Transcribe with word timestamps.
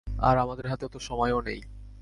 আর 0.19 0.35
আমাদের 0.37 0.65
হাতে 0.67 0.83
অত 0.85 0.95
সময়ও 0.99 1.39
নেই। 1.41 1.61